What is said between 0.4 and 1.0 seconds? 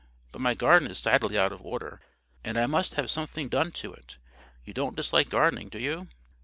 my garden is